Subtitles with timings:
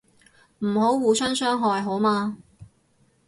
[0.57, 2.37] 唔好互相傷害好嗎